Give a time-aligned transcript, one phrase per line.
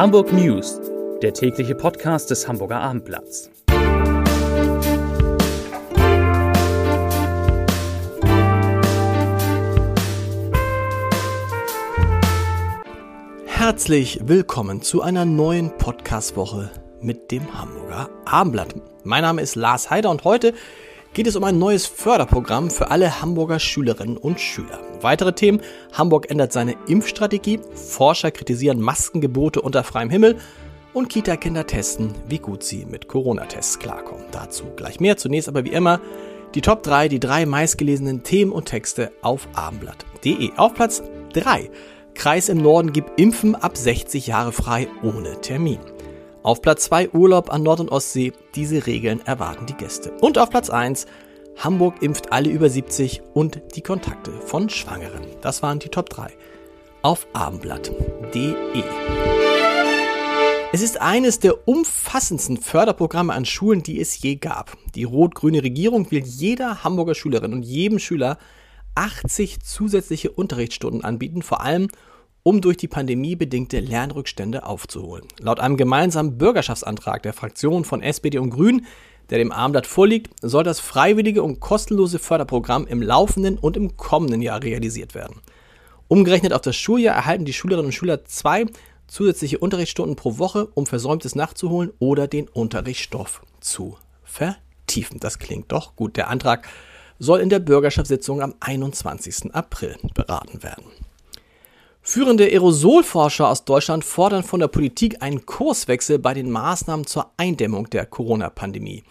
[0.00, 0.80] Hamburg News,
[1.20, 3.50] der tägliche Podcast des Hamburger Abendblatts.
[13.44, 16.70] Herzlich willkommen zu einer neuen Podcast-Woche
[17.02, 18.74] mit dem Hamburger Abendblatt.
[19.04, 20.54] Mein Name ist Lars Heider und heute
[21.12, 24.80] geht es um ein neues Förderprogramm für alle Hamburger Schülerinnen und Schüler.
[25.00, 25.60] Weitere Themen,
[25.92, 30.36] Hamburg ändert seine Impfstrategie, Forscher kritisieren Maskengebote unter freiem Himmel
[30.92, 34.24] und Kita-Kinder testen, wie gut sie mit Corona-Tests klarkommen.
[34.32, 35.16] Dazu gleich mehr.
[35.16, 36.00] Zunächst aber wie immer
[36.54, 40.52] die Top 3, die drei meistgelesenen Themen und Texte auf abendblatt.de.
[40.56, 41.70] Auf Platz 3.
[42.14, 45.78] Kreis im Norden gibt Impfen ab 60 Jahre frei ohne Termin.
[46.42, 48.32] Auf Platz 2 Urlaub an Nord- und Ostsee.
[48.54, 50.10] Diese Regeln erwarten die Gäste.
[50.22, 51.04] Und auf Platz 1
[51.58, 55.20] Hamburg impft alle über 70 und die Kontakte von Schwangeren.
[55.42, 56.28] Das waren die Top 3
[57.02, 58.54] auf abendblatt.de.
[60.72, 64.78] Es ist eines der umfassendsten Förderprogramme an Schulen, die es je gab.
[64.94, 68.38] Die rot-grüne Regierung will jeder Hamburger Schülerin und jedem Schüler
[68.94, 71.88] 80 zusätzliche Unterrichtsstunden anbieten, vor allem
[72.42, 75.26] um durch die Pandemie bedingte Lernrückstände aufzuholen.
[75.38, 78.86] Laut einem gemeinsamen Bürgerschaftsantrag der Fraktionen von SPD und Grünen,
[79.30, 84.42] der dem Armblatt vorliegt, soll das freiwillige und kostenlose Förderprogramm im laufenden und im kommenden
[84.42, 85.40] Jahr realisiert werden.
[86.08, 88.66] Umgerechnet auf das Schuljahr erhalten die Schülerinnen und Schüler zwei
[89.06, 95.20] zusätzliche Unterrichtsstunden pro Woche, um Versäumtes nachzuholen oder den Unterrichtsstoff zu vertiefen.
[95.20, 96.16] Das klingt doch gut.
[96.16, 96.66] Der Antrag
[97.18, 99.54] soll in der Bürgerschaftssitzung am 21.
[99.54, 100.84] April beraten werden.
[102.12, 107.88] Führende Aerosolforscher aus Deutschland fordern von der Politik einen Kurswechsel bei den Maßnahmen zur Eindämmung
[107.88, 109.04] der Corona-Pandemie.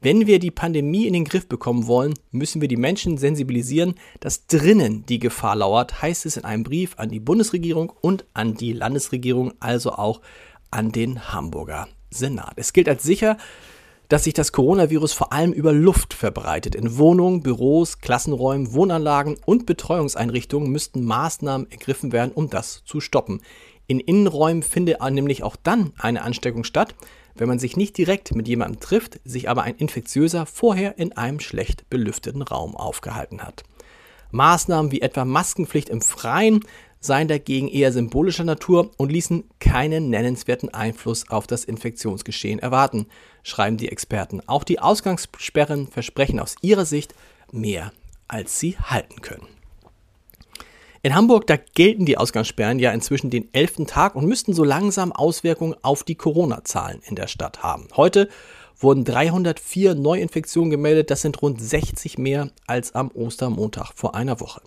[0.00, 4.46] Wenn wir die Pandemie in den Griff bekommen wollen, müssen wir die Menschen sensibilisieren, dass
[4.46, 8.74] drinnen die Gefahr lauert, heißt es in einem Brief an die Bundesregierung und an die
[8.74, 10.20] Landesregierung, also auch
[10.70, 12.52] an den Hamburger Senat.
[12.54, 13.38] Es gilt als sicher,
[14.08, 16.74] dass sich das Coronavirus vor allem über Luft verbreitet.
[16.74, 23.40] In Wohnungen, Büros, Klassenräumen, Wohnanlagen und Betreuungseinrichtungen müssten Maßnahmen ergriffen werden, um das zu stoppen.
[23.86, 26.94] In Innenräumen findet nämlich auch dann eine Ansteckung statt,
[27.36, 31.40] wenn man sich nicht direkt mit jemandem trifft, sich aber ein Infektiöser vorher in einem
[31.40, 33.64] schlecht belüfteten Raum aufgehalten hat.
[34.30, 36.64] Maßnahmen wie etwa Maskenpflicht im Freien
[37.06, 43.06] seien dagegen eher symbolischer Natur und ließen keinen nennenswerten Einfluss auf das Infektionsgeschehen erwarten,
[43.42, 44.42] schreiben die Experten.
[44.46, 47.14] Auch die Ausgangssperren versprechen aus ihrer Sicht
[47.52, 47.92] mehr,
[48.28, 49.46] als sie halten können.
[51.02, 55.12] In Hamburg, da gelten die Ausgangssperren ja inzwischen den elften Tag und müssten so langsam
[55.12, 57.86] Auswirkungen auf die Corona-Zahlen in der Stadt haben.
[57.96, 58.28] Heute
[58.78, 64.60] wurden 304 Neuinfektionen gemeldet, das sind rund 60 mehr als am Ostermontag vor einer Woche.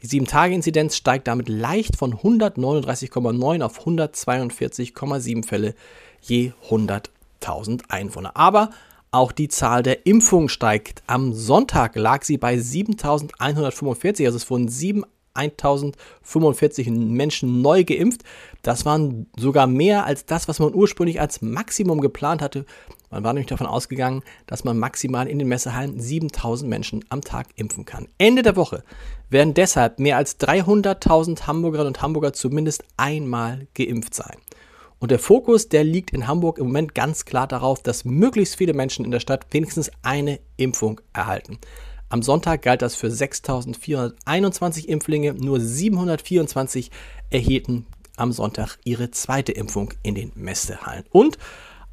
[0.00, 5.74] Die 7-Tage-Inzidenz steigt damit leicht von 139,9 auf 142,7 Fälle
[6.20, 8.36] je 100.000 Einwohner.
[8.36, 8.70] Aber
[9.10, 11.02] auch die Zahl der Impfungen steigt.
[11.06, 15.04] Am Sonntag lag sie bei 7.145, also es wurden 7
[15.34, 18.22] 1045 Menschen neu geimpft.
[18.62, 22.66] Das waren sogar mehr als das, was man ursprünglich als Maximum geplant hatte.
[23.12, 27.48] Man war nämlich davon ausgegangen, dass man maximal in den Messehallen 7000 Menschen am Tag
[27.56, 28.08] impfen kann.
[28.16, 28.84] Ende der Woche
[29.28, 34.38] werden deshalb mehr als 300.000 Hamburgerinnen und Hamburger zumindest einmal geimpft sein.
[34.98, 38.72] Und der Fokus, der liegt in Hamburg im Moment ganz klar darauf, dass möglichst viele
[38.72, 41.58] Menschen in der Stadt wenigstens eine Impfung erhalten.
[42.08, 46.90] Am Sonntag galt das für 6.421 Impflinge, nur 724
[47.28, 47.86] erhielten
[48.16, 51.04] am Sonntag ihre zweite Impfung in den Messehallen.
[51.10, 51.38] Und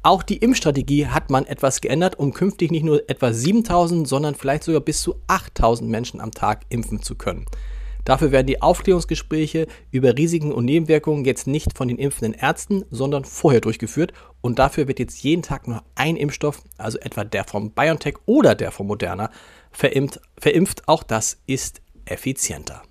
[0.02, 4.64] auch die Impfstrategie hat man etwas geändert, um künftig nicht nur etwa 7000, sondern vielleicht
[4.64, 7.46] sogar bis zu 8000 Menschen am Tag impfen zu können.
[8.04, 13.24] Dafür werden die Aufklärungsgespräche über Risiken und Nebenwirkungen jetzt nicht von den impfenden Ärzten, sondern
[13.24, 14.12] vorher durchgeführt.
[14.40, 18.54] Und dafür wird jetzt jeden Tag nur ein Impfstoff, also etwa der vom BioNTech oder
[18.54, 19.30] der vom Moderna,
[19.70, 20.20] verimpft.
[20.38, 20.88] verimpft.
[20.88, 22.82] Auch das ist effizienter.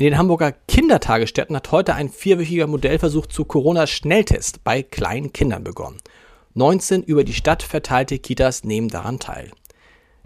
[0.00, 5.98] In den Hamburger Kindertagesstätten hat heute ein vierwöchiger Modellversuch zu Corona-Schnelltest bei kleinen Kindern begonnen.
[6.54, 9.50] 19 über die Stadt verteilte Kitas nehmen daran teil.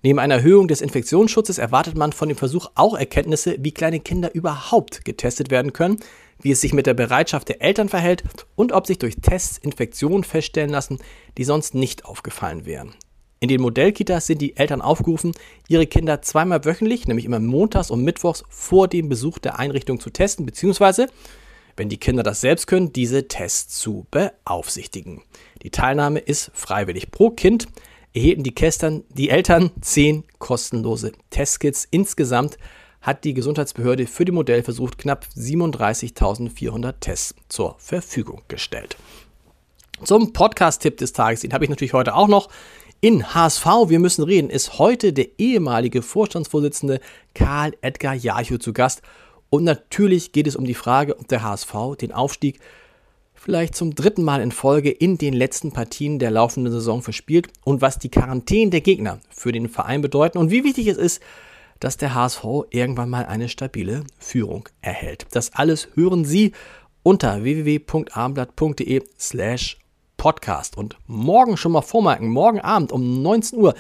[0.02, 4.34] Neben einer Erhöhung des Infektionsschutzes erwartet man von dem Versuch auch Erkenntnisse, wie kleine Kinder
[4.34, 6.00] überhaupt getestet werden können,
[6.42, 10.22] wie es sich mit der Bereitschaft der Eltern verhält und ob sich durch Tests Infektionen
[10.22, 10.98] feststellen lassen,
[11.38, 12.92] die sonst nicht aufgefallen wären.
[13.42, 15.32] In den Modellkitas sind die Eltern aufgerufen,
[15.66, 20.10] ihre Kinder zweimal wöchentlich, nämlich immer montags und mittwochs, vor dem Besuch der Einrichtung zu
[20.10, 21.08] testen, beziehungsweise,
[21.76, 25.22] wenn die Kinder das selbst können, diese Tests zu beaufsichtigen.
[25.64, 27.10] Die Teilnahme ist freiwillig.
[27.10, 27.66] Pro Kind
[28.14, 31.88] erhielten die, Kästern, die Eltern zehn kostenlose Testkits.
[31.90, 32.58] Insgesamt
[33.00, 38.96] hat die Gesundheitsbehörde für den Modellversuch knapp 37.400 Tests zur Verfügung gestellt.
[40.04, 42.48] Zum Podcast-Tipp des Tages, den habe ich natürlich heute auch noch.
[43.04, 47.00] In HSV, wir müssen reden, ist heute der ehemalige Vorstandsvorsitzende
[47.34, 49.02] Karl Edgar Jarchow zu Gast.
[49.50, 52.60] Und natürlich geht es um die Frage, ob der HSV den Aufstieg
[53.34, 57.80] vielleicht zum dritten Mal in Folge in den letzten Partien der laufenden Saison verspielt und
[57.80, 61.20] was die Quarantäne der Gegner für den Verein bedeuten und wie wichtig es ist,
[61.80, 65.26] dass der HSV irgendwann mal eine stabile Führung erhält.
[65.32, 66.52] Das alles hören Sie
[67.02, 69.78] unter www.abendblatt.de slash
[70.22, 70.76] podcast.
[70.76, 73.74] Und morgen schon mal vormerken, morgen Abend um 19 Uhr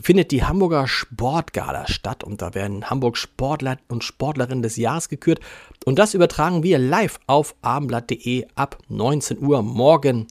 [0.00, 5.40] findet die Hamburger Sportgala statt und da werden Hamburg Sportler und Sportlerinnen des Jahres gekürt
[5.84, 10.28] und das übertragen wir live auf abendblatt.de ab 19 Uhr morgen.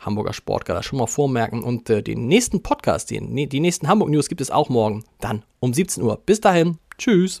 [0.00, 4.28] Hamburger Sportgala schon mal vormerken und äh, den nächsten Podcast, den, die nächsten Hamburg News
[4.28, 6.16] gibt es auch morgen, dann um 17 Uhr.
[6.16, 7.40] Bis dahin, tschüss.